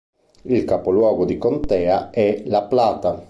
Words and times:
Il 0.45 0.65
capoluogo 0.65 1.25
di 1.25 1.37
contea 1.37 2.09
è 2.09 2.41
La 2.47 2.63
Plata. 2.63 3.19